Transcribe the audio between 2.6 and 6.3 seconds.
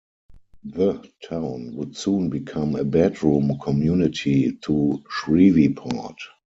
a bedroom community to Shreveport.